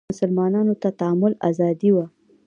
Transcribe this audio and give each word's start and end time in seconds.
مسلمانانو 0.13 0.73
ته 0.81 0.89
تعامل 0.99 1.33
ازادي 1.49 1.89
وه 1.95 2.05